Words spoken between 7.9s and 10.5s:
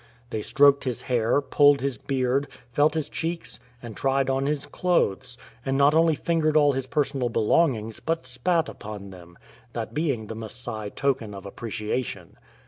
but spat upon them, that being the